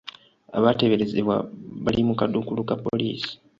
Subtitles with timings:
[0.57, 1.35] Abateeberezebwa
[1.83, 3.31] bali mu kaduukulu ka poliisi.